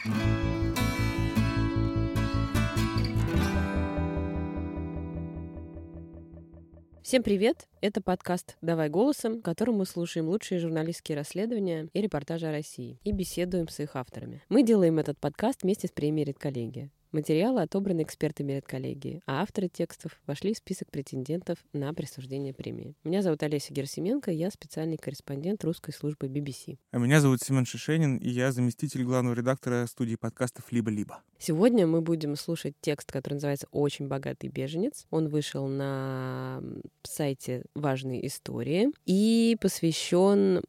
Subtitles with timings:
[0.00, 0.12] Всем
[7.22, 7.68] привет!
[7.82, 12.98] Это подкаст «Давай голосом», в котором мы слушаем лучшие журналистские расследования и репортажи о России
[13.04, 14.42] и беседуем с их авторами.
[14.48, 16.90] Мы делаем этот подкаст вместе с премией «Редколлегия».
[17.12, 22.94] Материалы отобраны экспертами редколлегии, а авторы текстов вошли в список претендентов на присуждение премии.
[23.02, 26.78] Меня зовут Олеся Герсименко, я специальный корреспондент русской службы BBC.
[26.92, 31.20] А меня зовут Семен Шишенин, и я заместитель главного редактора студии подкастов «Либо-либо».
[31.42, 35.06] Сегодня мы будем слушать текст, который называется «Очень богатый беженец».
[35.10, 36.62] Он вышел на
[37.02, 40.60] сайте «Важные истории» и посвящен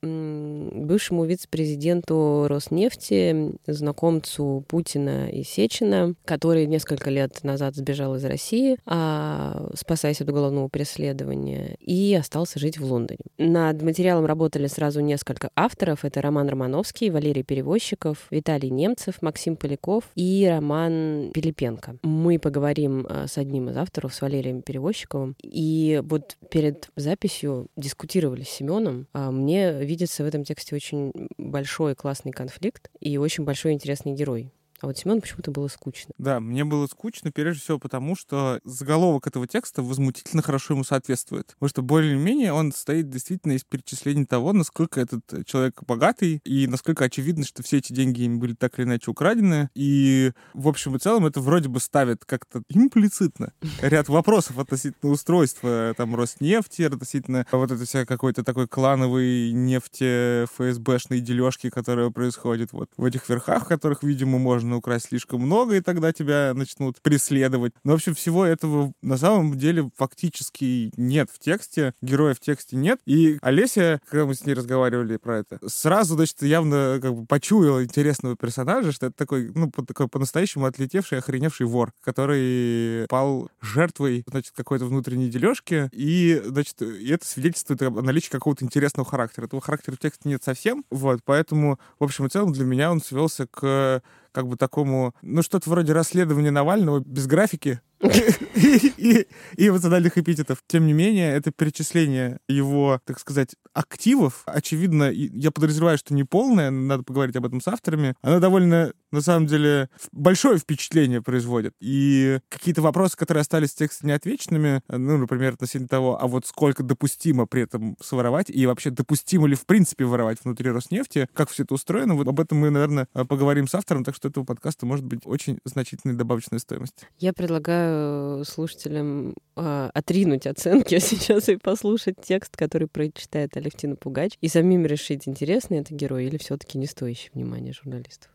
[0.87, 9.69] бывшему вице-президенту Роснефти, знакомцу Путина и Сечина, который несколько лет назад сбежал из России, а,
[9.75, 13.19] спасаясь от уголовного преследования, и остался жить в Лондоне.
[13.37, 16.05] Над материалом работали сразу несколько авторов.
[16.05, 21.97] Это Роман Романовский, Валерий Перевозчиков, Виталий Немцев, Максим Поляков и Роман Пилипенко.
[22.03, 25.35] Мы поговорим а, с одним из авторов, с Валерием Перевозчиковым.
[25.43, 29.07] И вот перед записью дискутировали с Семеном.
[29.11, 34.53] А мне видится в этом тексте очень большой классный конфликт и очень большой интересный герой.
[34.81, 36.13] А вот Семен почему-то было скучно.
[36.17, 41.47] Да, мне было скучно, прежде всего потому, что заголовок этого текста возмутительно хорошо ему соответствует.
[41.59, 47.05] Потому что более-менее он стоит действительно из перечислений того, насколько этот человек богатый, и насколько
[47.05, 49.69] очевидно, что все эти деньги им были так или иначе украдены.
[49.75, 55.93] И в общем и целом это вроде бы ставит как-то имплицитно ряд вопросов относительно устройства
[55.95, 62.89] там Роснефти, относительно вот это вся какой-то такой клановой нефти ФСБшной дележки, которая происходит вот
[62.97, 67.73] в этих верхах, которых, видимо, можно можно украсть слишком много, и тогда тебя начнут преследовать.
[67.83, 72.77] Но, в общем, всего этого на самом деле фактически нет в тексте, героя в тексте
[72.77, 72.99] нет.
[73.05, 77.83] И Олеся, когда мы с ней разговаривали про это, сразу, значит, явно как бы почуяла
[77.83, 84.53] интересного персонажа, что это такой, ну, такой по-настоящему отлетевший, охреневший вор, который пал жертвой, значит,
[84.55, 89.45] какой-то внутренней дележки, и, значит, это свидетельствует о наличии какого-то интересного характера.
[89.45, 93.01] Этого характера в тексте нет совсем, вот, поэтому, в общем и целом, для меня он
[93.01, 97.81] свелся к как бы такому, ну, что-то вроде расследования Навального без графики,
[98.55, 100.63] и, и эмоциональных эпитетов.
[100.67, 106.71] Тем не менее, это перечисление его, так сказать, активов, очевидно, я подозреваю, что не полное,
[106.71, 111.73] надо поговорить об этом с авторами, оно довольно, на самом деле, большое впечатление производит.
[111.79, 116.83] И какие-то вопросы, которые остались в тексте неотвеченными, ну, например, относительно того, а вот сколько
[116.83, 121.63] допустимо при этом своровать, и вообще допустимо ли в принципе воровать внутри Роснефти, как все
[121.63, 125.05] это устроено, вот об этом мы, наверное, поговорим с автором, так что этого подкаста может
[125.05, 127.07] быть очень значительной добавочной стоимости.
[127.19, 134.37] Я предлагаю предлагаю слушателям э, отринуть оценки сейчас и послушать текст, который прочитает Алевтина Пугач,
[134.41, 138.31] и самим решить, интересный это герой или все таки не стоящий внимания журналистов.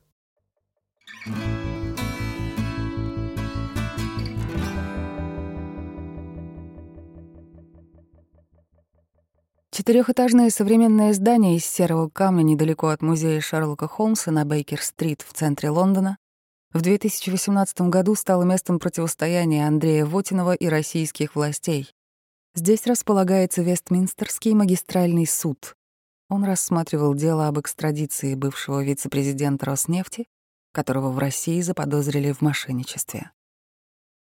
[9.71, 15.69] Четырехэтажное современное здание из серого камня недалеко от музея Шерлока Холмса на Бейкер-стрит в центре
[15.69, 16.17] Лондона
[16.77, 21.91] в 2018 году стало местом противостояния Андрея Вотинова и российских властей.
[22.55, 25.75] Здесь располагается Вестминстерский магистральный суд.
[26.29, 30.27] Он рассматривал дело об экстрадиции бывшего вице-президента Роснефти,
[30.73, 33.31] которого в России заподозрили в мошенничестве.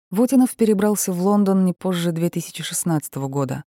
[0.10, 3.64] Вотинов перебрался в Лондон не позже 2016 года.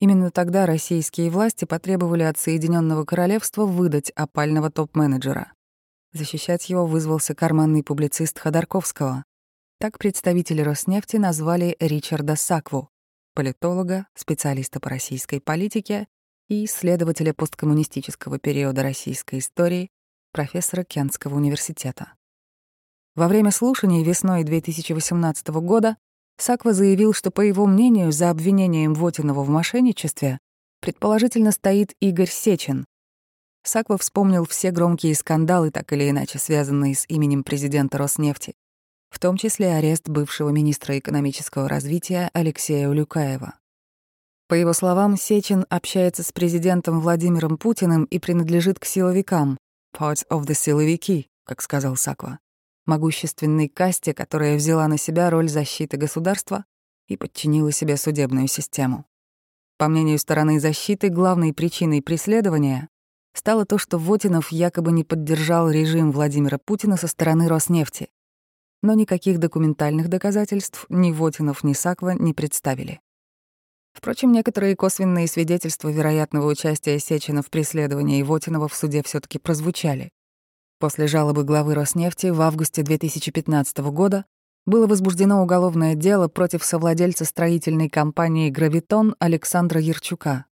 [0.00, 5.52] Именно тогда российские власти потребовали от Соединенного Королевства выдать опального топ-менеджера.
[6.12, 9.24] Защищать его вызвался карманный публицист Ходорковского.
[9.78, 12.90] Так представители Роснефти назвали Ричарда Сакву,
[13.34, 16.06] политолога, специалиста по российской политике
[16.48, 19.88] и исследователя посткоммунистического периода российской истории,
[20.32, 22.12] профессора Кентского университета.
[23.14, 25.96] Во время слушаний весной 2018 года
[26.36, 30.38] Саква заявил, что, по его мнению, за обвинением Вотинова в мошенничестве
[30.80, 32.84] предположительно стоит Игорь Сечин,
[33.64, 38.54] Саква вспомнил все громкие скандалы, так или иначе связанные с именем президента Роснефти,
[39.08, 43.54] в том числе арест бывшего министра экономического развития Алексея Улюкаева.
[44.48, 49.56] По его словам, Сечин общается с президентом Владимиром Путиным и принадлежит к силовикам,
[49.96, 52.40] part of the силовики, как сказал Саква,
[52.84, 56.64] могущественной касте, которая взяла на себя роль защиты государства
[57.06, 59.06] и подчинила себе судебную систему.
[59.78, 62.88] По мнению стороны защиты, главной причиной преследования
[63.32, 68.08] стало то, что Вотинов якобы не поддержал режим Владимира Путина со стороны Роснефти.
[68.82, 73.00] Но никаких документальных доказательств ни Вотинов, ни Саква не представили.
[73.92, 80.10] Впрочем, некоторые косвенные свидетельства вероятного участия Сечина в преследовании Вотинова в суде все таки прозвучали.
[80.78, 84.24] После жалобы главы Роснефти в августе 2015 года
[84.66, 90.46] было возбуждено уголовное дело против совладельца строительной компании «Гравитон» Александра Ярчука.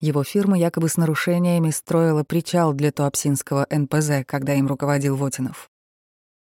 [0.00, 5.70] Его фирма якобы с нарушениями строила причал для Туапсинского НПЗ, когда им руководил Вотинов.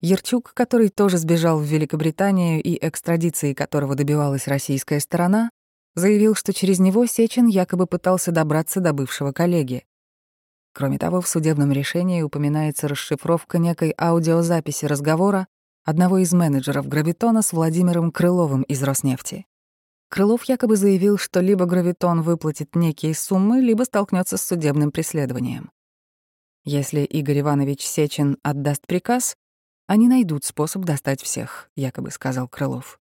[0.03, 5.51] Ярчук, который тоже сбежал в Великобританию и экстрадиции которого добивалась российская сторона,
[5.95, 9.85] заявил, что через него Сечин якобы пытался добраться до бывшего коллеги.
[10.75, 15.47] Кроме того, в судебном решении упоминается расшифровка некой аудиозаписи разговора
[15.87, 19.47] одного из менеджеров Гравитона с Владимиром Крыловым из Роснефти.
[20.17, 25.71] Крылов якобы заявил, что либо Гравитон выплатит некие суммы, либо столкнется с судебным преследованием.
[26.65, 29.37] Если Игорь Иванович Сечин отдаст приказ,
[29.87, 32.99] они найдут способ достать всех, якобы сказал Крылов.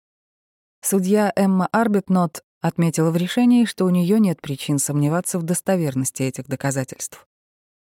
[0.83, 6.49] Судья Эмма Арбитнот отметила в решении, что у нее нет причин сомневаться в достоверности этих
[6.49, 7.29] доказательств.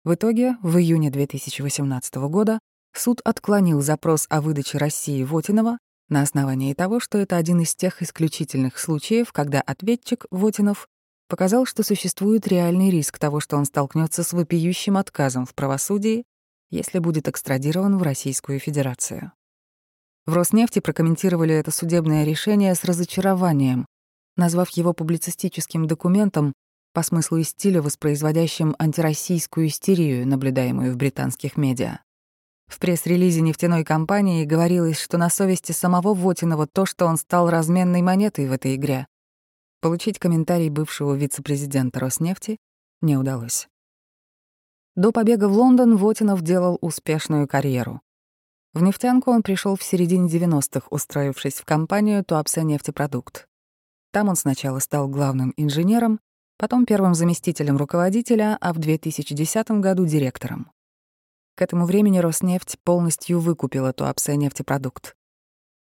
[0.04, 2.58] В итоге, в июне 2018 года
[2.92, 5.78] суд отклонил запрос о выдаче России Вотинова
[6.08, 10.88] на основании того, что это один из тех исключительных случаев, когда ответчик Вотинов
[11.28, 16.24] показал, что существует реальный риск того, что он столкнется с вопиющим отказом в правосудии,
[16.70, 19.32] если будет экстрадирован в Российскую Федерацию.
[20.26, 23.86] В Роснефти прокомментировали это судебное решение с разочарованием,
[24.36, 26.52] назвав его публицистическим документом
[26.92, 32.00] по смыслу и стилю, воспроизводящим антироссийскую истерию, наблюдаемую в британских медиа.
[32.66, 38.02] В пресс-релизе нефтяной компании говорилось, что на совести самого Вотинова то, что он стал разменной
[38.02, 39.06] монетой в этой игре.
[39.80, 42.58] Получить комментарий бывшего вице-президента Роснефти
[43.00, 43.68] не удалось.
[44.96, 48.00] До побега в Лондон Вотинов делал успешную карьеру.
[48.72, 53.46] В нефтянку он пришел в середине 90-х, устроившись в компанию Туапсе нефтепродукт.
[54.12, 56.20] Там он сначала стал главным инженером,
[56.58, 60.70] потом первым заместителем руководителя, а в 2010 году— директором.
[61.56, 65.16] К этому времени Роснефть полностью выкупила Туапсе нефтепродукт.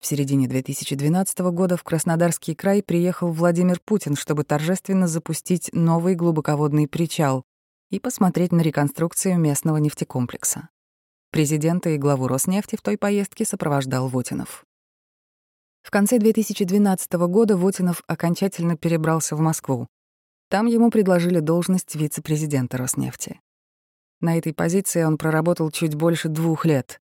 [0.01, 6.89] В середине 2012 года в Краснодарский край приехал Владимир Путин, чтобы торжественно запустить новый глубоководный
[6.89, 7.45] причал
[7.89, 10.67] и посмотреть на реконструкцию местного нефтекомплекса.
[11.31, 14.65] Президента и главу Роснефти в той поездке сопровождал Вотинов.
[15.83, 19.87] В конце 2012 года Вотинов окончательно перебрался в Москву.
[20.49, 23.39] Там ему предложили должность вице-президента Роснефти.
[24.21, 27.01] На этой позиции он проработал чуть больше двух лет.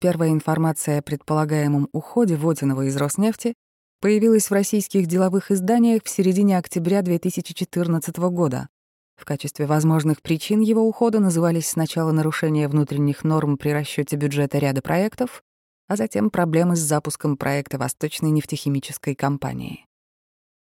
[0.00, 3.54] Первая информация о предполагаемом уходе Водинова из Роснефти
[4.00, 8.68] появилась в российских деловых изданиях в середине октября 2014 года.
[9.16, 14.82] В качестве возможных причин его ухода назывались сначала нарушение внутренних норм при расчете бюджета ряда
[14.82, 15.42] проектов,
[15.86, 19.86] а затем проблемы с запуском проекта Восточной нефтехимической компании.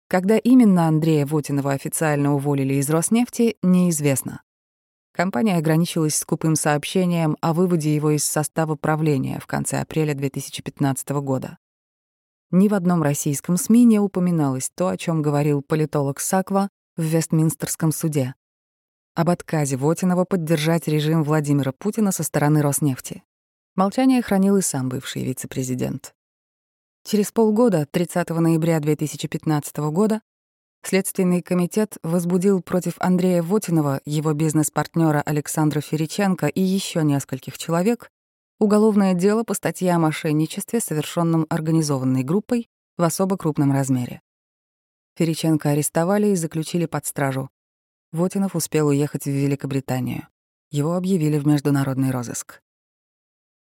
[0.07, 4.43] Когда именно Андрея Вотинова официально уволили из Роснефти, неизвестно.
[5.19, 11.59] Компания ограничилась скупым сообщением о выводе его из состава правления в конце апреля 2015 года.
[12.53, 17.91] Ни в одном российском СМИ не упоминалось то, о чем говорил политолог Саква в Вестминстерском
[17.91, 18.37] суде.
[19.17, 23.25] Об отказе Вотинова поддержать режим Владимира Путина со стороны Роснефти.
[23.75, 26.15] Молчание хранил и сам бывший вице-президент.
[27.03, 30.21] Через полгода, 30 ноября 2015 года,
[30.83, 38.11] Следственный комитет возбудил против Андрея Вотинова, его бизнес-партнера Александра Фериченко и еще нескольких человек
[38.59, 44.21] уголовное дело по статье о мошенничестве, совершенном организованной группой в особо крупном размере.
[45.17, 47.51] Фериченко арестовали и заключили под стражу.
[48.13, 50.29] Вотинов успел уехать в Великобританию.
[50.71, 52.63] Его объявили в международный розыск.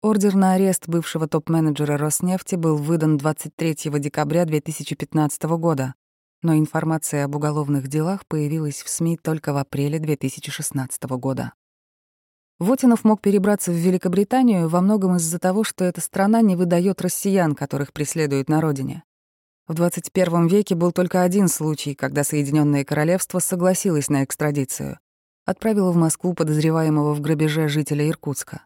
[0.02, 5.94] Ордер на арест бывшего топ-менеджера Роснефти был выдан 23 декабря 2015 года,
[6.46, 11.54] но информация об уголовных делах появилась в СМИ только в апреле 2016 года.
[12.60, 17.56] Вотинов мог перебраться в Великобританию во многом из-за того, что эта страна не выдает россиян,
[17.56, 19.02] которых преследуют на родине.
[19.66, 25.00] В 21 веке был только один случай, когда Соединенное Королевство согласилось на экстрадицию.
[25.46, 28.64] Отправило в Москву подозреваемого в грабеже жителя Иркутска.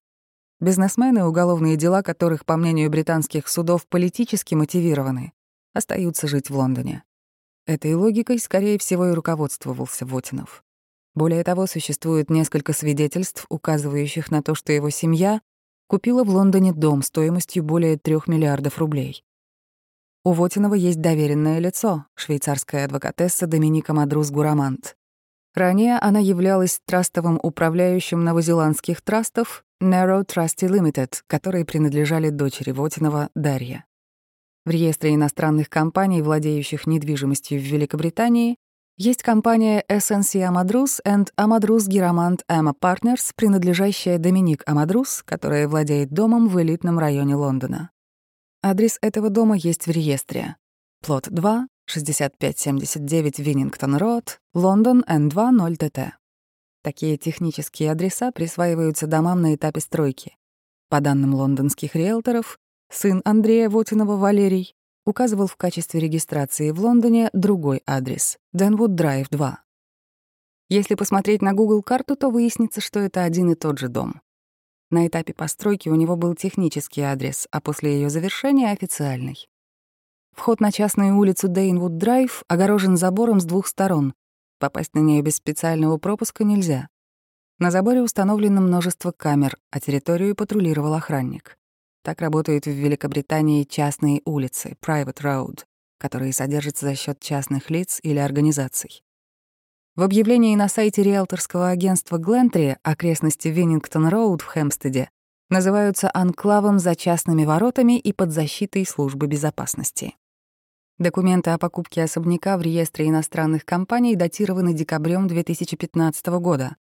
[0.60, 5.32] Бизнесмены, уголовные дела которых, по мнению британских судов, политически мотивированы,
[5.72, 7.04] остаются жить в Лондоне.
[7.66, 10.64] Этой логикой, скорее всего, и руководствовался Вотинов.
[11.14, 15.40] Более того, существует несколько свидетельств, указывающих на то, что его семья
[15.88, 19.24] купила в Лондоне дом стоимостью более трех миллиардов рублей.
[20.22, 24.96] У Вотинова есть доверенное лицо, швейцарская адвокатесса Доминика Мадрус Гурамант.
[25.54, 33.84] Ранее она являлась трастовым управляющим новозеландских трастов Narrow Trusty Limited, которые принадлежали дочери Вотинова Дарье.
[34.70, 38.54] В реестре иностранных компаний, владеющих недвижимостью в Великобритании,
[38.96, 46.46] Есть компания SNC Amadrus and Amadrus Giramant Emma Partners, принадлежащая Доминик Амадрус, которая владеет домом
[46.46, 47.90] в элитном районе Лондона.
[48.62, 50.54] Адрес этого дома есть в реестре.
[51.04, 56.12] Плот 2, 6579 Виннингтон Роуд, Лондон, N2 0ТТ.
[56.84, 60.36] Такие технические адреса присваиваются домам на этапе стройки.
[60.90, 62.60] По данным лондонских риэлторов,
[62.90, 64.74] сын Андрея Вотинова Валерий
[65.06, 69.62] указывал в качестве регистрации в Лондоне другой адрес— Денвуд Драйв 2.
[70.68, 74.20] Если посмотреть на Google карту, то выяснится, что это один и тот же дом.
[74.90, 79.48] На этапе постройки у него был технический адрес, а после ее завершения— официальный.
[80.32, 84.14] Вход на частную улицу Дейнвуд Драйв огорожен забором с двух сторон.
[84.58, 86.88] Попасть на нее без специального пропуска нельзя.
[87.58, 91.56] На заборе установлено множество камер, а территорию патрулировал охранник.
[92.02, 95.64] Так работают в Великобритании частные улицы, private road,
[95.98, 99.02] которые содержатся за счет частных лиц или организаций.
[99.96, 105.10] В объявлении на сайте риэлторского агентства Глентри окрестности Виннингтон-Роуд в Хэмпстеде
[105.50, 110.14] называются анклавом за частными воротами и под защитой службы безопасности.
[110.98, 116.76] Документы о покупке особняка в реестре иностранных компаний датированы декабрем 2015 года.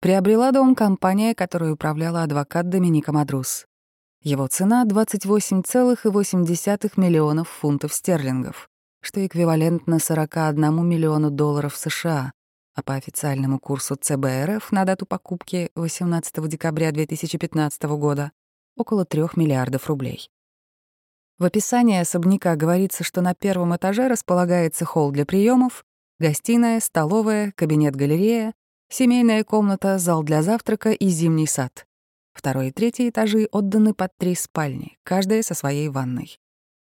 [0.00, 3.66] Приобрела дом компания, которой управляла адвокат Доминика Мадрус.
[4.24, 8.70] Его цена— 28,8 миллионов фунтов стерлингов,
[9.02, 12.32] что эквивалентно 41 миллиону долларов США,
[12.74, 18.32] а по официальному курсу ЦБРФ на дату покупки 18 декабря 2015 года—
[18.78, 20.30] около 3 миллиардов рублей.
[21.38, 25.84] В описании особняка говорится, что на первом этаже располагается холл для приемов,
[26.18, 28.54] гостиная, столовая, кабинет-галерея,
[28.88, 31.84] семейная комната, зал для завтрака и зимний сад.
[32.34, 36.38] Второй и третий этажи отданы под три спальни, каждая со своей ванной.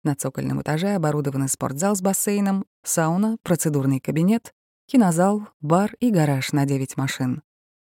[0.04, 4.54] На цокольном этаже оборудованы спортзал с бассейном, сауна, процедурный кабинет,
[4.86, 7.42] кинозал, бар и гараж на 9 машин.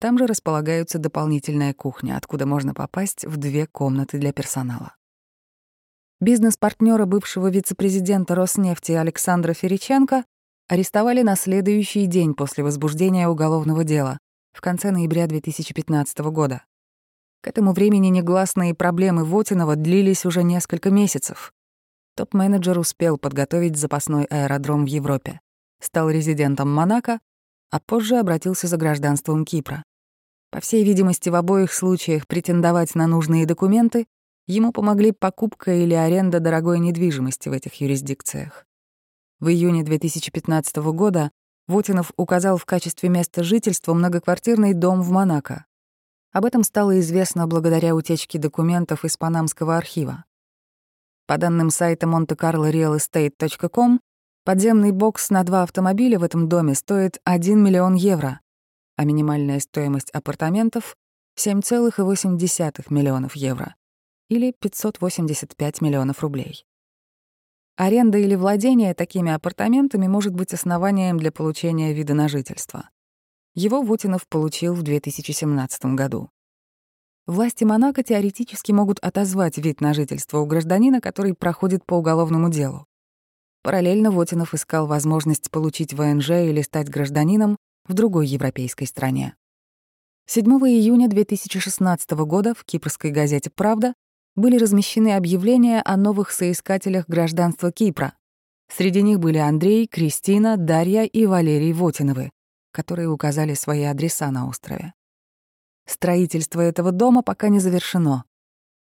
[0.00, 4.96] Там же располагаются дополнительная кухня, откуда можно попасть в две комнаты для персонала.
[6.20, 10.24] бизнес партнера бывшего вице-президента Роснефти Александра Фериченко
[10.68, 14.18] арестовали на следующий день после возбуждения уголовного дела
[14.52, 16.62] в конце ноября 2015 года.
[17.42, 21.52] К этому времени негласные проблемы Вотинова длились уже несколько месяцев.
[22.14, 25.40] Топ-менеджер успел подготовить запасной аэродром в Европе,
[25.80, 27.18] стал резидентом Монако,
[27.70, 29.84] а позже обратился за гражданством Кипра.
[30.50, 34.06] По всей видимости, в обоих случаях претендовать на нужные документы
[34.46, 38.66] ему помогли покупка или аренда дорогой недвижимости в этих юрисдикциях.
[39.38, 41.30] В июне 2015 года
[41.68, 45.64] Вотинов указал в качестве места жительства многоквартирный дом в Монако,
[46.32, 50.24] об этом стало известно благодаря утечке документов из Панамского архива.
[51.26, 54.00] По данным сайта montecarlorealestate.com,
[54.44, 58.40] подземный бокс на два автомобиля в этом доме стоит 1 миллион евро,
[58.96, 60.96] а минимальная стоимость апартаментов—
[61.36, 63.74] 7,8 миллионов евро
[64.28, 66.64] или 585 миллионов рублей.
[67.76, 72.90] Аренда или владение такими апартаментами может быть основанием для получения вида на жительство.
[73.56, 76.30] Его Вотинов получил в 2017 году.
[77.26, 82.86] Власти Монако теоретически могут отозвать вид на жительство у гражданина, который проходит по уголовному делу.
[83.62, 87.56] Параллельно Вотинов искал возможность получить ВНЖ или стать гражданином
[87.88, 89.34] в другой европейской стране.
[90.26, 93.94] 7 июня 2016 года в кипрской газете «Правда»
[94.36, 98.14] были размещены объявления о новых соискателях гражданства Кипра.
[98.72, 102.30] Среди них были Андрей, Кристина, Дарья и Валерий Вотиновы
[102.72, 104.94] которые указали свои адреса на острове.
[105.86, 108.24] Строительство этого дома пока не завершено.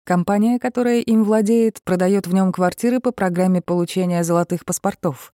[0.03, 5.33] Компания, которая им владеет, продает в нем квартиры по программе получения золотых паспортов.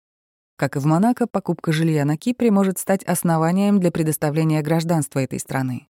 [0.55, 5.39] Как и в Монако, покупка жилья на Кипре может стать основанием для предоставления гражданства этой
[5.39, 5.87] страны.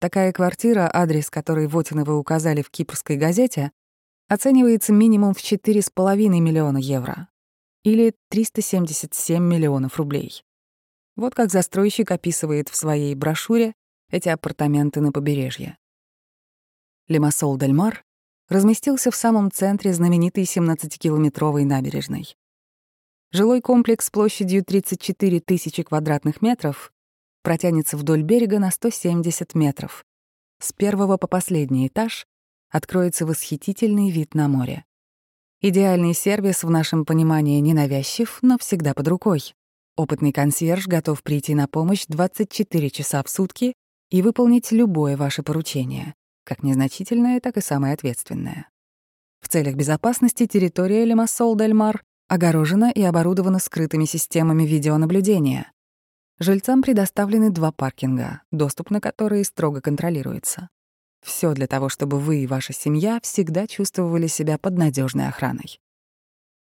[0.00, 3.72] Такая квартира, адрес которой Вотиновы указали в кипрской газете,
[4.28, 7.28] оценивается минимум в 4,5 миллиона евро
[7.84, 10.42] или 377 миллионов рублей.
[11.16, 13.74] Вот как застройщик описывает в своей брошюре
[14.10, 15.78] эти апартаменты на побережье.
[17.08, 18.04] Лимассол Дель Мар
[18.48, 22.36] разместился в самом центре знаменитой 17-километровой набережной.
[23.30, 26.92] Жилой комплекс площадью 34 тысячи квадратных метров
[27.42, 30.04] протянется вдоль берега на 170 метров.
[30.60, 32.26] С первого по последний этаж
[32.70, 34.84] откроется восхитительный вид на море.
[35.60, 39.54] Идеальный сервис в нашем понимании ненавязчив, но всегда под рукой.
[39.96, 43.74] Опытный консьерж готов прийти на помощь 24 часа в сутки
[44.10, 48.68] и выполнить любое ваше поручение, как незначительное, так и самое ответственное.
[49.40, 55.70] В целях безопасности территория Лимассол-Дель-Мар огорожена и оборудована скрытыми системами видеонаблюдения.
[56.40, 60.70] Жильцам предоставлены два паркинга, доступ на которые строго контролируется.
[61.22, 65.78] Все для того, чтобы вы и ваша семья всегда чувствовали себя под надежной охраной.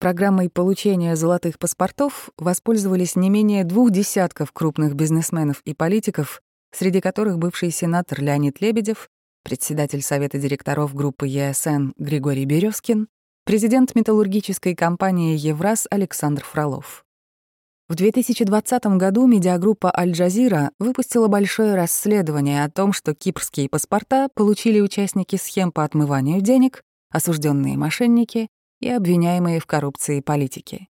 [0.01, 6.41] Программой получения золотых паспортов воспользовались не менее двух десятков крупных бизнесменов и политиков,
[6.71, 9.09] среди которых бывший сенатор Леонид Лебедев,
[9.43, 13.09] председатель Совета директоров группы ЕСН Григорий Березкин,
[13.45, 17.05] президент металлургической компании «Евраз» Александр Фролов.
[17.89, 25.35] В 2020 году медиагруппа «Аль-Джазира» выпустила большое расследование о том, что кипрские паспорта получили участники
[25.35, 28.49] схем по отмыванию денег, осужденные мошенники
[28.81, 30.89] и обвиняемые в коррупции политики.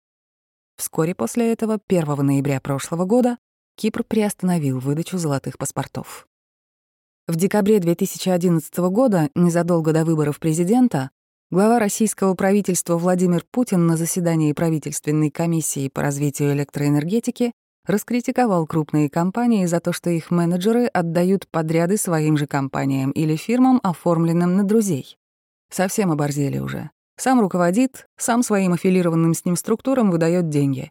[0.77, 3.37] Вскоре после этого, 1 ноября прошлого года,
[3.75, 6.27] Кипр приостановил выдачу золотых паспортов.
[7.27, 11.11] В декабре 2011 года, незадолго до выборов президента,
[11.51, 17.51] глава российского правительства Владимир Путин на заседании правительственной комиссии по развитию электроэнергетики
[17.85, 23.79] раскритиковал крупные компании за то, что их менеджеры отдают подряды своим же компаниям или фирмам,
[23.83, 25.17] оформленным на друзей.
[25.69, 26.91] Совсем оборзели уже.
[27.19, 30.89] Сам руководит, сам своим аффилированным с ним структурам выдает деньги.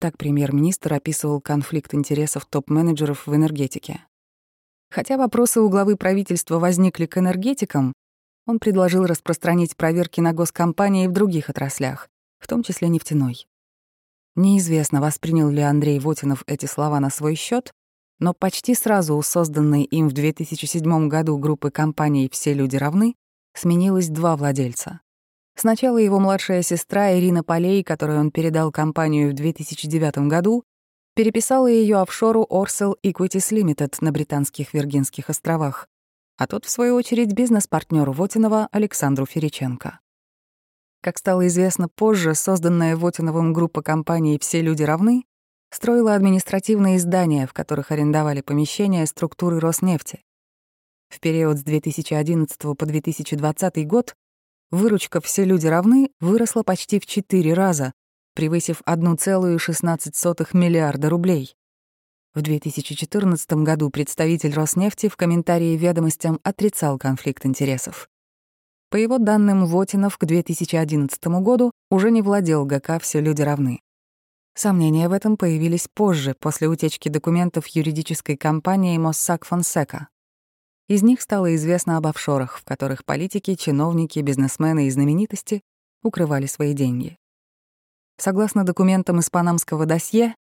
[0.00, 4.00] Так премьер-министр описывал конфликт интересов топ-менеджеров в энергетике.
[4.90, 7.92] Хотя вопросы у главы правительства возникли к энергетикам,
[8.46, 12.08] он предложил распространить проверки на госкомпании в других отраслях,
[12.38, 13.46] в том числе нефтяной.
[14.36, 17.72] Неизвестно, воспринял ли Андрей Вотинов эти слова на свой счет,
[18.20, 23.16] но почти сразу у созданной им в 2007 году группы компаний «Все люди равны»
[23.52, 25.00] сменилось два владельца.
[25.60, 30.62] Сначала его младшая сестра Ирина Полей, которую он передал компанию в 2009 году,
[31.16, 35.88] переписала ее офшору Orsel Equities Limited на Британских Виргинских островах,
[36.36, 39.98] а тот, в свою очередь, бизнес-партнеру Вотинова Александру Фериченко.
[41.02, 45.24] Как стало известно позже, созданная Вотиновым группа компаний «Все люди равны»
[45.70, 50.22] строила административные здания, в которых арендовали помещения структуры Роснефти.
[51.08, 54.14] В период с 2011 по 2020 год
[54.70, 57.92] выручка «Все люди равны» выросла почти в 4 раза,
[58.34, 61.54] превысив 1,16 миллиарда рублей.
[62.34, 68.08] В 2014 году представитель Роснефти в комментарии ведомостям отрицал конфликт интересов.
[68.90, 73.80] По его данным, Вотинов к 2011 году уже не владел ГК «Все люди равны».
[74.54, 80.06] Сомнения в этом появились позже, после утечки документов юридической компании Mossack Fonseca.
[80.88, 85.60] Из них стало известно об офшорах, в которых политики, чиновники, бизнесмены и знаменитости
[86.02, 87.18] укрывали свои деньги.
[88.16, 90.34] Согласно документам из панамского досье,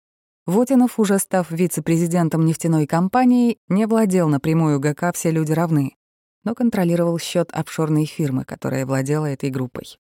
[0.46, 5.98] Вотинов, уже став вице-президентом нефтяной компании, не владел напрямую ГК «Все люди равны»,
[6.46, 10.00] но контролировал счет офшорной фирмы, которая владела этой группой.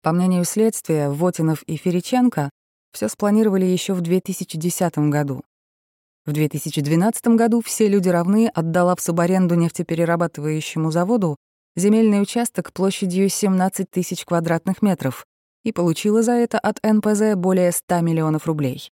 [0.00, 2.48] По мнению следствия, Вотинов и Фериченко
[2.92, 5.44] все спланировали еще в 2010 году.
[6.24, 11.36] В 2012 году «Все люди равны» отдала в субаренду нефтеперерабатывающему заводу
[11.74, 15.26] земельный участок площадью 17 тысяч квадратных метров
[15.64, 18.88] и получила за это от НПЗ более 100 миллионов рублей.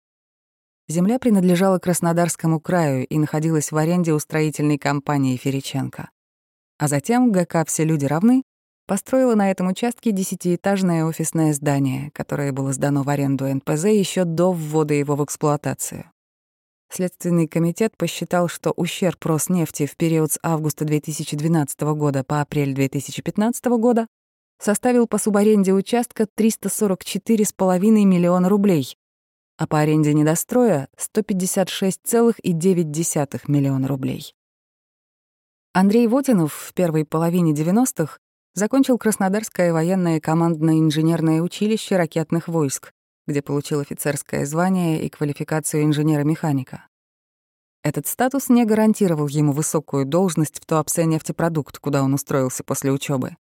[0.88, 6.08] Земля принадлежала Краснодарскому краю и находилась в аренде у строительной компании Фериченко.
[6.78, 8.42] А затем ГК «Все люди равны»
[8.86, 14.50] построила на этом участке десятиэтажное офисное здание, которое было сдано в аренду НПЗ еще до
[14.50, 16.10] ввода его в эксплуатацию.
[16.90, 23.64] Следственный комитет посчитал, что ущерб Роснефти в период с августа 2012 года по апрель 2015
[23.78, 24.08] года
[24.58, 28.96] составил по субаренде участка 344,5 миллиона рублей,
[29.58, 34.34] а по аренде недостроя— 156,9 миллиона рублей.
[35.74, 38.18] Андрей Вотинов в первой половине 90-х
[38.54, 42.92] закончил Краснодарское военное командно-инженерное училище ракетных войск,
[43.28, 46.88] где получил офицерское звание и квалификацию инженера-механика.
[47.84, 53.36] Этот статус не гарантировал ему высокую должность в Туапсе нефтепродукт, куда он устроился после учебы.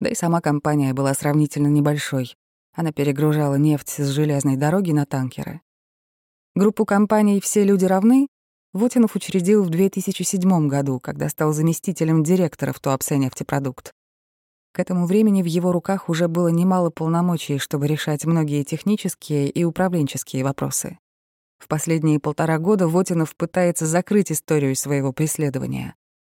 [0.00, 2.34] Да и сама компания была сравнительно небольшой.
[2.74, 5.60] Она перегружала нефть с железной дороги на танкеры.
[6.54, 8.28] Группу компаний «Все люди равны»
[8.72, 13.92] Вотинов учредил в 2007 году, когда стал заместителем директора в Туапсе нефтепродукт.
[14.76, 19.64] К этому времени в его руках уже было немало полномочий, чтобы решать многие технические и
[19.64, 20.98] управленческие вопросы.
[21.56, 25.94] В последние полтора года Вотинов пытается закрыть историю своего преследования.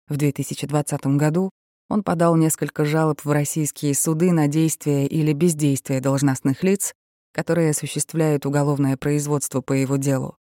[0.09, 1.51] В 2020 году
[1.91, 6.95] он подал несколько жалоб в российские суды на действия или бездействие должностных лиц,
[7.35, 10.39] которые осуществляют уголовное производство по его делу.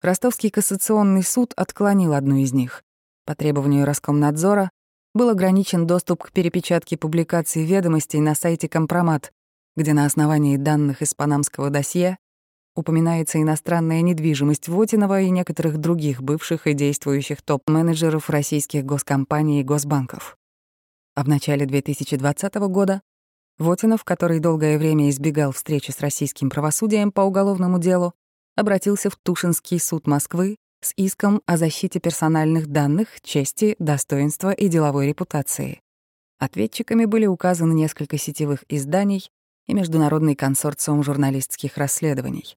[0.00, 2.82] Ростовский кассационный суд отклонил одну из них.
[3.26, 4.70] По требованию Роскомнадзора
[5.14, 9.32] был ограничен доступ к перепечатке публикаций ведомостей на сайте Компромат,
[9.76, 12.18] где на основании данных из панамского досье
[12.74, 20.36] упоминается иностранная недвижимость Вотинова и некоторых других бывших и действующих топ-менеджеров российских госкомпаний и госбанков.
[21.14, 23.00] А в начале 2020 года
[23.58, 28.14] Вотинов, который долгое время избегал встречи с российским правосудием по уголовному делу,
[28.56, 35.08] обратился в Тушинский суд Москвы с иском о защите персональных данных, чести, достоинства и деловой
[35.08, 35.80] репутации.
[36.38, 39.30] Ответчиками были указаны несколько сетевых изданий
[39.66, 42.56] и Международный консорциум журналистских расследований.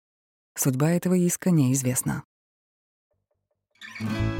[0.55, 2.23] Судьба этого иска неизвестна.
[3.99, 4.36] Thank you.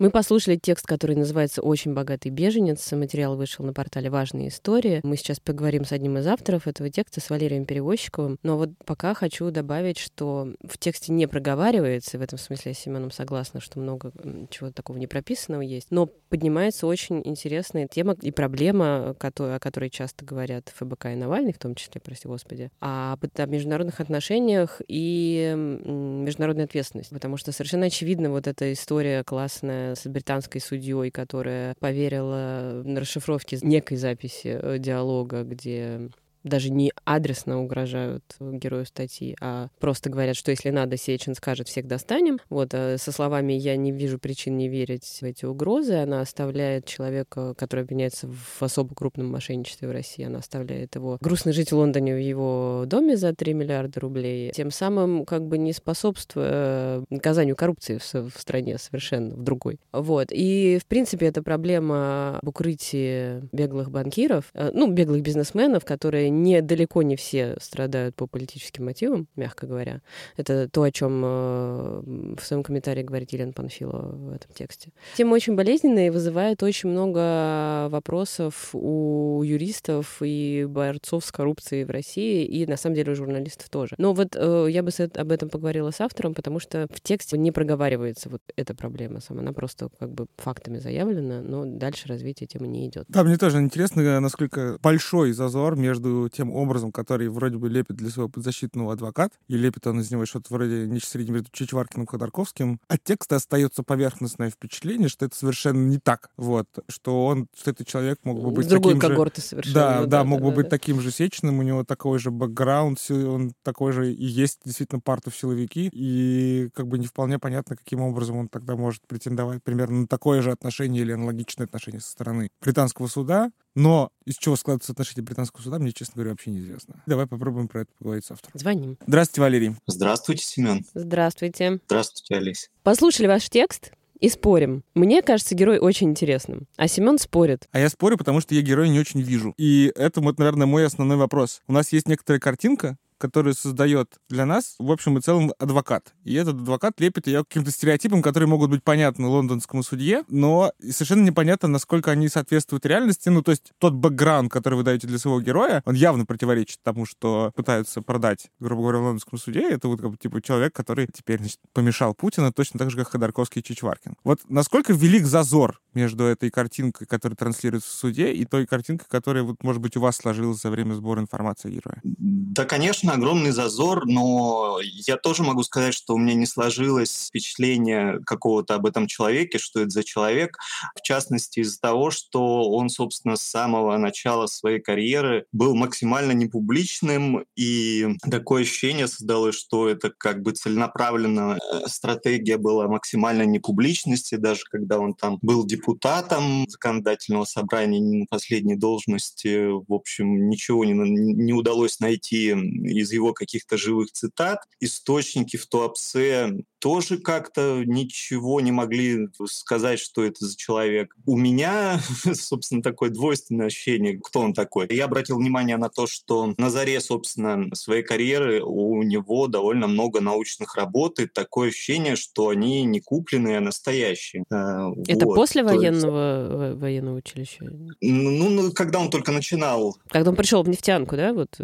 [0.00, 2.90] Мы послушали текст, который называется «Очень богатый беженец».
[2.92, 5.00] Материал вышел на портале «Важные истории».
[5.02, 8.38] Мы сейчас поговорим с одним из авторов этого текста, с Валерием Перевозчиковым.
[8.42, 12.78] Но вот пока хочу добавить, что в тексте не проговаривается, в этом смысле я с
[12.78, 14.10] Семеном согласна, что много
[14.48, 20.24] чего такого не прописанного есть, но поднимается очень интересная тема и проблема, о которой часто
[20.24, 26.64] говорят ФБК и Навальный, в том числе, прости господи, о, о международных отношениях и международной
[26.64, 27.12] ответственности.
[27.12, 33.58] Потому что совершенно очевидно вот эта история классная с британской судьей, которая поверила на расшифровке
[33.62, 36.10] некой записи э, диалога, где
[36.44, 41.86] даже не адресно угрожают герою статьи, а просто говорят, что если надо, Сечин скажет, всех
[41.86, 42.38] достанем.
[42.48, 46.86] Вот э, со словами «я не вижу причин не верить в эти угрозы», она оставляет
[46.86, 51.76] человека, который обвиняется в особо крупном мошенничестве в России, она оставляет его грустно жить в
[51.76, 57.04] Лондоне в его доме за 3 миллиарда рублей, тем самым как бы не способствуя э,
[57.10, 59.78] наказанию коррупции в, в стране совершенно, в другой.
[59.92, 60.28] Вот.
[60.30, 66.62] И, в принципе, эта проблема об укрытии беглых банкиров, э, ну, беглых бизнесменов, которые не
[66.62, 70.00] далеко не все страдают по политическим мотивам, мягко говоря.
[70.36, 72.02] Это то, о чем э,
[72.38, 74.92] в своем комментарии говорит Елена Панфилова в этом тексте.
[75.16, 81.90] Тема очень болезненная и вызывает очень много вопросов у юристов и борцов с коррупцией в
[81.90, 83.94] России, и на самом деле у журналистов тоже.
[83.98, 87.52] Но вот э, я бы об этом поговорила с автором, потому что в тексте не
[87.52, 89.40] проговаривается вот эта проблема сама.
[89.40, 93.04] Она просто как бы фактами заявлена, но дальше развитие темы не идет.
[93.08, 98.10] Да, мне тоже интересно, насколько большой зазор между тем образом, который вроде бы лепит для
[98.10, 102.08] своего подзащитного адвокат, и лепит он из него что-то вроде нечто среднее между Чичваркиным и
[102.08, 106.30] Ходорковским, от текста остается поверхностное впечатление, что это совершенно не так.
[106.36, 106.66] Вот.
[106.88, 109.46] Что он, что этот человек мог бы быть другой таким когорты же...
[109.46, 109.74] совершенно.
[109.74, 110.70] Да, да, да, мог да, бы да, быть да.
[110.70, 115.36] таким же Сечным, у него такой же бэкграунд, он такой же и есть действительно партов
[115.36, 120.06] силовики, и как бы не вполне понятно, каким образом он тогда может претендовать примерно на
[120.06, 125.24] такое же отношение или аналогичное отношение со стороны британского суда, но из чего складывается отношение
[125.24, 127.02] британского суда, мне, честно говоря, вообще неизвестно.
[127.06, 128.58] Давай попробуем про это поговорить с автором.
[128.58, 128.98] Звоним.
[129.06, 129.76] Здравствуйте, Валерий.
[129.86, 130.84] Здравствуйте, Семен.
[130.94, 131.80] Здравствуйте.
[131.86, 132.70] Здравствуйте, Алис.
[132.82, 134.84] Послушали ваш текст и спорим.
[134.94, 137.68] Мне кажется герой очень интересным, а Семен спорит.
[137.72, 139.54] А я спорю, потому что я героя не очень вижу.
[139.56, 141.62] И это вот, наверное, мой основной вопрос.
[141.66, 146.14] У нас есть некоторая картинка, который создает для нас, в общем и целом, адвокат.
[146.24, 151.22] И этот адвокат лепит ее каким-то стереотипам, которые могут быть понятны лондонскому судье, но совершенно
[151.24, 153.28] непонятно, насколько они соответствуют реальности.
[153.28, 157.06] Ну, то есть тот бэкграунд, который вы даете для своего героя, он явно противоречит тому,
[157.06, 159.68] что пытаются продать, грубо говоря, в лондонскому суде.
[159.70, 163.10] Это вот как бы типа человек, который теперь, значит, помешал Путина точно так же, как
[163.10, 164.16] Ходорковский и Чичваркин.
[164.24, 169.42] Вот насколько велик зазор между этой картинкой, которая транслируется в суде, и той картинкой, которая,
[169.42, 172.00] вот, может быть, у вас сложилась за время сбора информации о герое?
[172.04, 177.26] Да, конечно, конечно, огромный зазор, но я тоже могу сказать, что у меня не сложилось
[177.28, 180.56] впечатление какого-то об этом человеке, что это за человек,
[180.96, 187.44] в частности из-за того, что он, собственно, с самого начала своей карьеры был максимально непубличным,
[187.56, 194.62] и такое ощущение создалось, что это как бы целенаправленная э, стратегия была максимально непубличности, даже
[194.70, 201.52] когда он там был депутатом законодательного собрания на последней должности, в общем, ничего не, не
[201.52, 202.54] удалось найти
[203.00, 204.60] из его каких-то живых цитат.
[204.80, 211.14] Источники в Туапсе тоже как-то ничего не могли сказать, что это за человек.
[211.26, 212.00] У меня,
[212.34, 214.86] собственно, такое двойственное ощущение, кто он такой.
[214.90, 220.20] Я обратил внимание на то, что на заре, собственно, своей карьеры у него довольно много
[220.20, 224.44] научных работ, и такое ощущение, что они не купленные, а настоящие.
[224.50, 225.34] А, это вот.
[225.34, 226.80] после военного, есть...
[226.80, 227.58] военного училища?
[228.00, 229.96] Ну, ну, когда он только начинал.
[230.08, 231.32] Когда он пришел в нефтянку, да?
[231.32, 231.58] Вот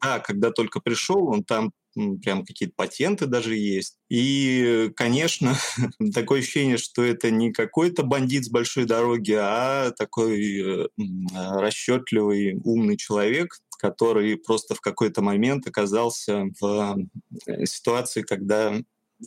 [0.00, 1.72] да, когда только пришел, он там
[2.22, 3.98] прям какие-то патенты даже есть.
[4.08, 5.54] И, конечно,
[6.14, 10.88] такое ощущение, что это не какой-то бандит с большой дороги, а такой э,
[11.36, 16.98] расчетливый, умный человек, который просто в какой-то момент оказался в
[17.46, 18.80] э, ситуации, когда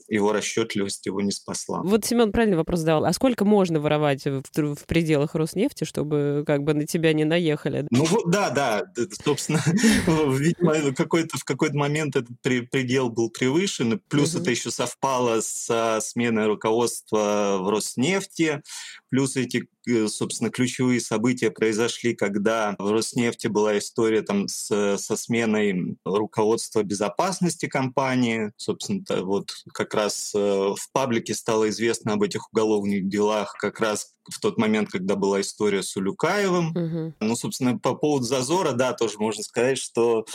[0.08, 1.81] его расчетливость его не спасла.
[1.84, 3.05] Вот Семен правильный вопрос задал.
[3.05, 7.88] А сколько можно воровать в, в пределах Роснефти, чтобы как бы на тебя не наехали?
[7.91, 8.84] Ну да, да.
[9.23, 13.99] Собственно, видимо, какой-то, в какой-то момент этот предел был превышен.
[14.10, 18.62] Плюс это еще совпало со сменой руководства в Роснефти.
[19.10, 25.15] Плюс эти Э, собственно, ключевые события произошли, когда в Роснефти была история там с, со
[25.15, 28.52] сменой руководства безопасности компании.
[28.58, 34.13] Собственно, вот как раз э, в паблике стало известно об этих уголовных делах как раз
[34.32, 36.70] в тот момент, когда была история с Улюкаевым.
[36.70, 37.13] Угу.
[37.20, 40.26] Ну, собственно, по поводу Зазора, да, тоже можно сказать, что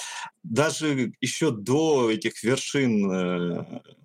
[0.45, 4.00] даже еще до этих вершин э, Э,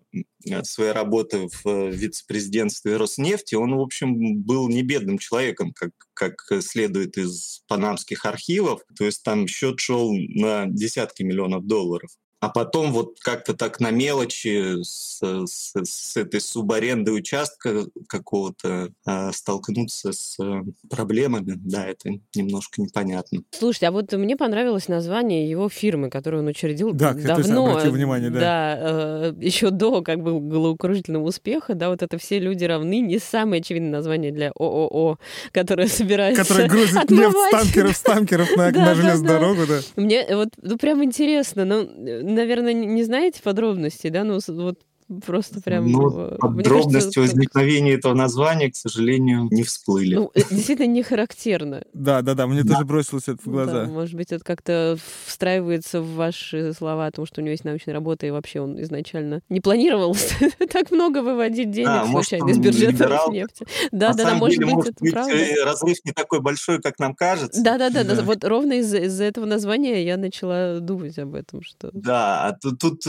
[0.64, 6.36] своей работы в э, вице-президентстве Роснефти, он, в общем, был не бедным человеком, как, как
[6.62, 8.82] следует из панамских архивов.
[8.98, 13.92] То есть там счет шел на десятки миллионов долларов а потом вот как-то так на
[13.92, 22.10] мелочи с, с, с этой субарендой участка какого-то э, столкнуться с э, проблемами, да, это
[22.36, 23.40] немножко непонятно.
[23.52, 27.72] Слушайте, а вот мне понравилось название его фирмы, которую он учредил да, давно.
[27.72, 28.40] обратил внимание, да.
[28.40, 33.20] Да, э, еще до как бы головокружительного успеха, да, вот это «Все люди равны» не
[33.20, 35.18] самое очевидное название для ООО,
[35.52, 37.34] которое собирается Которое грузит отмывать.
[37.34, 39.80] нефть с танкеров, с танкеров на, на железную дорогу, да.
[39.96, 41.90] Мне вот ну, прям интересно, ну,
[42.26, 44.24] наверное, не знаете подробностей, да?
[44.24, 44.82] Ну, вот
[45.26, 45.88] Просто прям...
[45.92, 48.00] Ну, подробности кажется, возникновения как...
[48.00, 50.16] этого названия, к сожалению, не всплыли.
[50.16, 51.84] Ну, э, действительно не характерно.
[52.06, 53.86] Да, да, да, мне тоже бросилось это в глаза.
[53.86, 57.94] может быть, это как-то встраивается в ваши слова о том, что у него есть научная
[57.94, 60.16] работа, и вообще он изначально не планировал
[60.72, 63.66] так много выводить денег случайно из бюджета Роснефти.
[63.92, 65.36] Да, да, да, может быть, это правда.
[65.36, 67.62] Э, разрыв не такой большой, как нам кажется.
[67.64, 71.90] Да, да, да, вот ровно из-за этого названия я начала думать об этом, что...
[71.94, 73.04] Да, а тут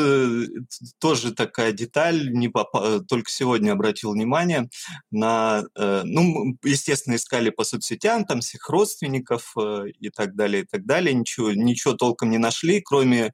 [0.99, 4.69] тоже такая деталь, не попа- только сегодня обратил внимание
[5.11, 10.67] на, э, ну, естественно, искали по соцсетям, там всех родственников э, и так далее, и
[10.67, 13.33] так далее, ничего, ничего толком не нашли, кроме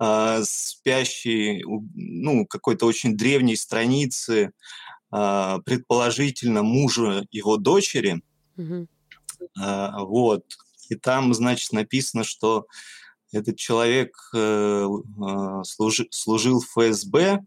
[0.00, 1.64] э, спящей,
[1.94, 4.52] ну, какой-то очень древней страницы,
[5.12, 8.22] э, предположительно, мужа его дочери,
[8.56, 8.86] mm-hmm.
[9.60, 10.44] э, вот,
[10.90, 12.66] и там, значит, написано, что
[13.34, 17.40] этот человек э, э, служи, служил в ФСБ,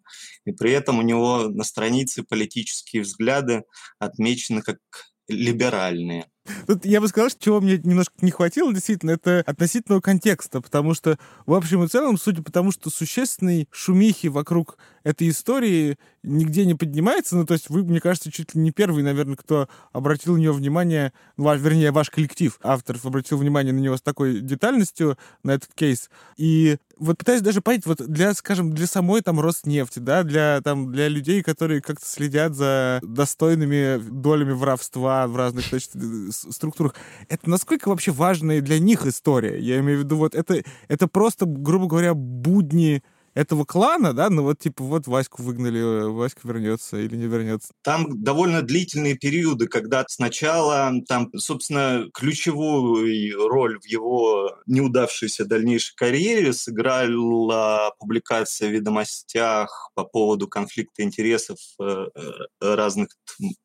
[0.45, 3.63] и при этом у него на странице политические взгляды
[3.99, 4.79] отмечены как
[5.27, 6.29] либеральные.
[6.65, 10.93] Тут я бы сказал, что чего мне немножко не хватило, действительно, это относительного контекста, потому
[10.93, 16.65] что, в общем и целом, судя по тому, что существенной шумихи вокруг этой истории нигде
[16.65, 20.35] не поднимается, ну, то есть вы, мне кажется, чуть ли не первый, наверное, кто обратил
[20.35, 25.17] на него внимание, ваш, вернее, ваш коллектив авторов обратил внимание на него с такой детальностью,
[25.43, 26.09] на этот кейс.
[26.35, 30.91] И вот пытаюсь даже понять, вот для, скажем, для самой там Роснефти, да, для, там,
[30.91, 35.91] для людей, которые как-то следят за достойными долями воровства в разных значит,
[36.31, 36.95] структурах,
[37.29, 39.59] это насколько вообще важная для них история?
[39.59, 43.03] Я имею в виду, вот это, это просто, грубо говоря, будни
[43.37, 47.69] этого клана, да, ну вот типа вот Ваську выгнали, э, Васька вернется или не вернется.
[47.83, 56.51] Там довольно длительные периоды, когда сначала там, собственно, ключевую роль в его неудавшейся дальнейшей карьере
[56.51, 63.09] сыграла публикация в ведомостях по поводу конфликта интересов э, э, разных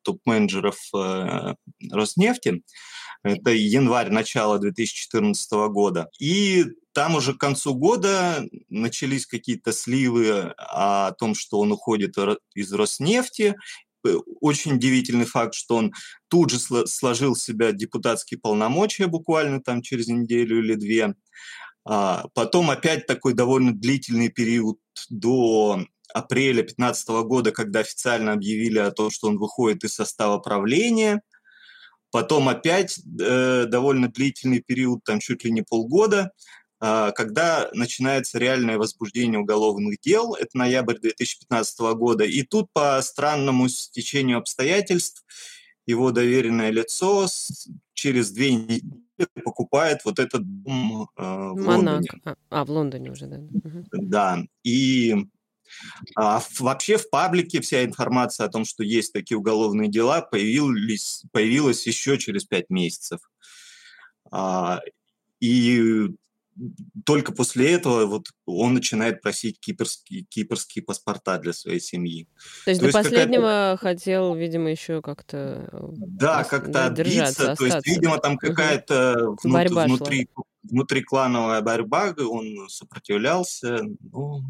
[0.02, 0.76] топ-менеджеров
[1.90, 2.62] Роснефти.
[3.22, 6.10] Это январь, начало 2014 года.
[6.18, 12.16] И там уже к концу года начались какие-то сливы о том, что он уходит
[12.54, 13.54] из Роснефти.
[14.04, 15.92] Э, очень удивительный факт, что он
[16.28, 21.14] тут же сложил в себя депутатские полномочия буквально там через неделю или две.
[21.84, 24.78] А потом опять такой довольно длительный период
[25.10, 31.22] до апреля 2015 года, когда официально объявили о том, что он выходит из состава правления.
[32.12, 36.30] Потом опять э, довольно длительный период, там чуть ли не полгода,
[36.84, 43.68] а, когда начинается реальное возбуждение уголовных дел, это ноябрь 2015 года, и тут по странному
[43.68, 45.24] стечению обстоятельств
[45.86, 47.28] его доверенное лицо
[47.94, 48.82] через две недели
[49.44, 52.02] покупает вот этот дом э, в Монак.
[52.02, 52.08] Лондоне.
[52.24, 53.40] А, а, в Лондоне уже, да.
[53.92, 55.14] Да, и
[56.16, 61.86] а, вообще в паблике вся информация о том, что есть такие уголовные дела, появились, появилась
[61.86, 63.20] еще через пять месяцев.
[64.30, 64.80] А,
[65.40, 66.08] и
[67.04, 72.28] только после этого вот он начинает просить кипрские, кипрские паспорта для своей семьи.
[72.64, 77.56] То есть то до есть последнего хотел, видимо, еще как-то э, Да, как-то отбиться.
[77.56, 79.38] То есть, видимо, там какая-то угу.
[79.42, 80.28] внут, внутри,
[80.62, 83.80] внутриклановая борьба, он сопротивлялся.
[84.00, 84.42] Ну,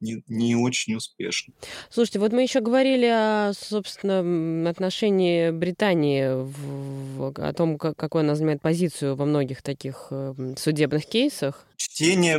[0.00, 1.54] не, не очень успешно.
[1.90, 8.34] Слушайте, вот мы еще говорили о, собственно, отношении Британии, в, о том, как, какую она
[8.34, 11.67] занимает позицию во многих таких э, судебных кейсах.
[11.78, 12.38] Чтение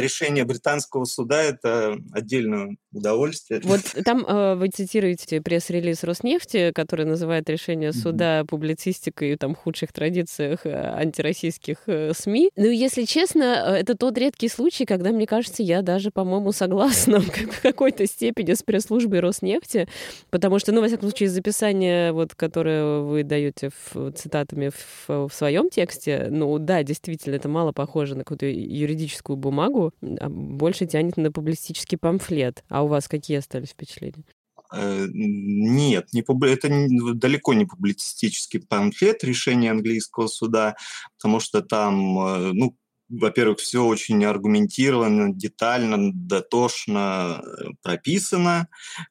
[0.00, 3.60] решения британского суда– это отдельное удовольствие.
[3.64, 10.66] Вот там э, вы цитируете пресс-релиз Роснефти, который называет решение суда публицистикой там худших традициях
[10.66, 12.50] э, антироссийских э, СМИ.
[12.54, 17.62] Ну, если честно, это тот редкий случай, когда, мне кажется, я даже, по-моему, согласна в
[17.62, 19.88] какой-то степени с пресс-службой Роснефти,
[20.30, 25.28] потому что, ну, во всяком случае, из записания, вот, которое вы даете в, цитатами в,
[25.28, 30.86] в своем тексте, ну, да, действительно, это мало похоже на какую-то юридическую бумагу, а больше
[30.86, 32.64] тянет на публицистический памфлет.
[32.68, 34.24] А у вас какие остались впечатления?
[34.72, 36.44] Э, нет, не пуб...
[36.44, 36.68] это
[37.14, 40.76] далеко не публицистический памфлет решения английского суда,
[41.16, 42.76] потому что там, э, ну,
[43.08, 48.68] во-первых, все очень аргументированно, детально, дотошно э, прописано.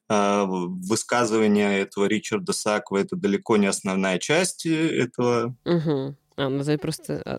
[0.08, 5.54] Высказывание этого Ричарда Саква– это далеко не основная часть этого.
[5.66, 6.16] Угу.
[6.36, 7.38] А, ну просто а,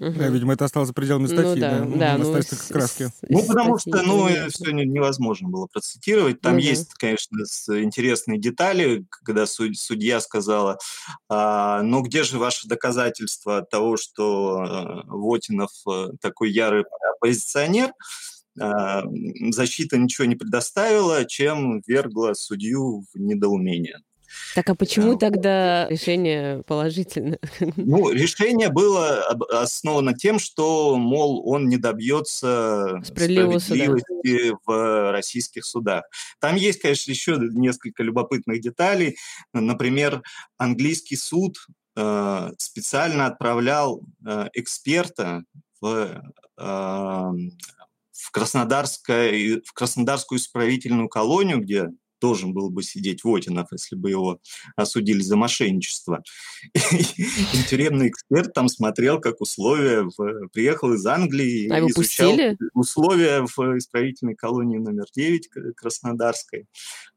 [0.00, 0.12] Угу.
[0.18, 3.10] Да, видимо, это осталось за пределами ну статьи, ну, да, да, да ну, краски.
[3.28, 6.40] Ну, потому что, ну, все невозможно было процитировать.
[6.40, 6.62] Там угу.
[6.62, 7.36] есть, конечно,
[7.82, 10.78] интересные детали, когда судья сказала,
[11.28, 16.84] а, ну, где же ваше доказательство того, что э, Вотинов э, такой ярый
[17.16, 17.92] оппозиционер?
[18.58, 19.02] А,
[19.50, 23.98] защита ничего не предоставила, чем вергла судью в недоумение.
[24.54, 27.38] Так а почему тогда решение положительное?
[27.76, 36.04] Ну, решение было основано тем, что, мол, он не добьется справедливости в российских судах.
[36.40, 39.16] Там есть, конечно, еще несколько любопытных деталей.
[39.52, 40.22] Например,
[40.58, 41.56] английский суд
[41.96, 45.44] э, специально отправлял э, эксперта
[45.80, 46.22] в, э,
[46.58, 51.88] в, Краснодарское, в Краснодарскую исправительную колонию, где
[52.20, 54.40] должен был бы сидеть Вотинов, если бы его
[54.76, 56.22] осудили за мошенничество.
[56.74, 60.48] И тюремный эксперт там смотрел, как условия, в...
[60.52, 62.36] приехал из Англии, а изучал
[62.74, 66.66] условия в исправительной колонии номер 9 Краснодарской.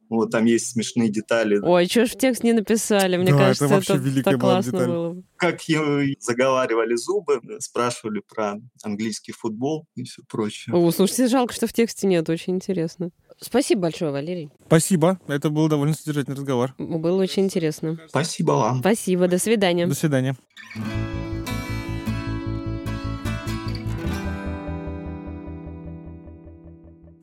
[0.09, 1.59] Вот там есть смешные детали.
[1.59, 3.17] Ой, что ж в текст не написали?
[3.17, 4.87] Мне да, кажется, это, вообще это так классно деталь.
[4.87, 5.23] было.
[5.37, 5.59] Как
[6.19, 10.75] заговаривали зубы, спрашивали про английский футбол и все прочее.
[10.75, 13.09] О, слушайте, жалко, что в тексте нет, очень интересно.
[13.39, 14.49] Спасибо большое, Валерий.
[14.67, 15.19] Спасибо.
[15.27, 16.73] Это был довольно содержательный разговор.
[16.77, 17.97] Было очень интересно.
[18.07, 18.79] Спасибо вам.
[18.79, 19.27] Спасибо.
[19.27, 19.87] До свидания.
[19.87, 20.35] До свидания.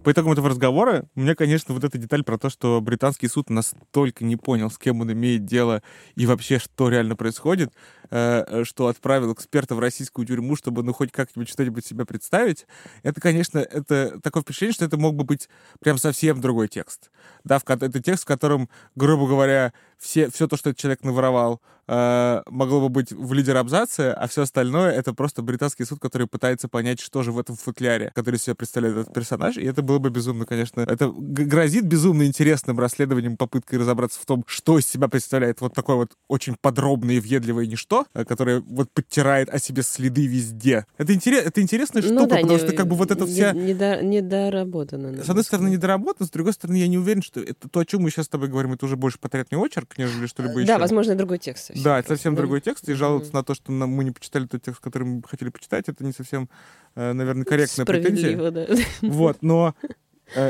[0.02, 3.50] По итогам этого разговора, у меня, конечно, вот эта деталь про то, что британский суд
[3.50, 5.82] настолько не понял, с кем он имеет дело
[6.16, 7.70] и вообще, что реально происходит,
[8.10, 12.66] что отправил эксперта в российскую тюрьму, чтобы, ну, хоть как-нибудь что-нибудь себя представить,
[13.02, 15.48] это, конечно, это такое впечатление, что это мог бы быть
[15.80, 17.10] прям совсем другой текст.
[17.44, 21.60] Да, в, это текст, в котором, грубо говоря, все, все то, что этот человек наворовал,
[21.86, 26.26] э, могло бы быть в лидер абзаце, а все остальное— это просто британский суд, который
[26.26, 29.98] пытается понять, что же в этом футляре, который себя представляет этот персонаж, и это было
[29.98, 30.80] бы безумно, конечно.
[30.80, 35.96] Это грозит безумно интересным расследованием, попыткой разобраться в том, что из себя представляет вот такое
[35.96, 40.86] вот очень подробное и въедливое ничто, э, которое вот подтирает о себе следы везде.
[40.98, 43.24] Это, интерес, это интересная ну штука, ну, да, потому не, что как бы вот это
[43.24, 43.52] не, вся...
[43.52, 45.22] Недоработано.
[45.22, 48.02] С одной стороны, недоработано, с другой стороны, я не уверен, что это то, о чем
[48.02, 50.66] мы сейчас с тобой говорим, это уже больше потрядный очерк, нежели что-либо еще.
[50.68, 51.66] Да, возможно, другой текст.
[51.66, 52.42] Совсем да, это совсем да?
[52.42, 53.36] другой текст, и жаловаться mm-hmm.
[53.36, 56.48] на то, что мы не почитали тот текст, который мы хотели почитать, это не совсем,
[56.94, 58.50] э, наверное, корректная претензия.
[58.50, 58.66] Да.
[59.02, 59.92] Вот, но Э,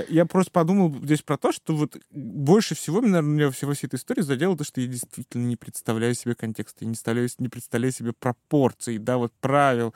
[0.08, 3.96] я просто подумал здесь про то, что вот больше всего, наверное, меня всего всей этой
[3.96, 7.92] истории задело то, что я действительно не представляю себе контекста, я не, представляю, не представляю
[7.92, 9.94] себе пропорций, да, вот правил.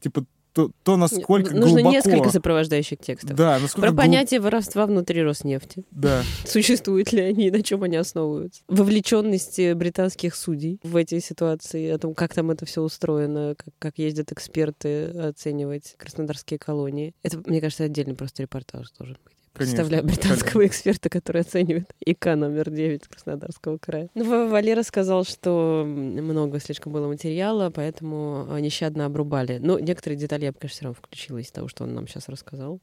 [0.00, 1.90] Типа то, то насколько Нужно глубоко...
[1.90, 3.36] несколько сопровождающих текстов.
[3.36, 5.84] Да, насколько Про понятие воровства внутри Роснефти.
[5.90, 6.22] Да.
[6.46, 8.62] Существуют ли они, на чем они основываются.
[8.68, 13.98] Вовлеченность британских судей в эти ситуации, о том, как там это все устроено, как, как
[13.98, 17.14] ездят эксперты оценивать краснодарские колонии.
[17.22, 19.41] Это, мне кажется, отдельный просто репортаж должен быть.
[19.54, 20.66] Конечно, Представляю британского конечно.
[20.66, 24.08] эксперта, который оценивает ИК номер 9 Краснодарского края.
[24.14, 29.58] Ну, Валера сказал, что много слишком было материала, поэтому нещадно обрубали.
[29.58, 32.28] Но некоторые детали я бы, конечно, все равно включила из того, что он нам сейчас
[32.28, 32.80] рассказал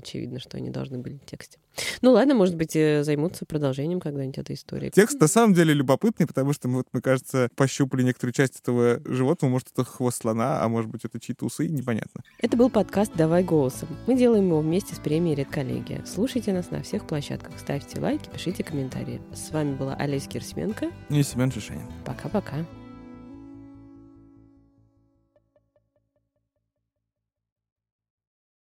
[0.00, 1.58] очевидно, что они должны были в тексте.
[2.02, 4.90] Ну ладно, может быть, займутся продолжением когда-нибудь этой истории.
[4.90, 9.52] Текст на самом деле любопытный, потому что вот, мы, кажется, пощупали некоторую часть этого животного.
[9.52, 12.22] Может, это хвост слона, а может быть, это чьи-то усы, непонятно.
[12.38, 13.88] Это был подкаст «Давай голосом».
[14.06, 16.04] Мы делаем его вместе с премией «Редколлегия».
[16.04, 19.20] Слушайте нас на всех площадках, ставьте лайки, пишите комментарии.
[19.32, 21.86] С вами была Олеся Кирсменко и Семен Шишенин.
[22.04, 22.66] Пока-пока.